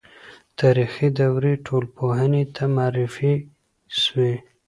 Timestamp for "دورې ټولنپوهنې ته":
1.19-2.63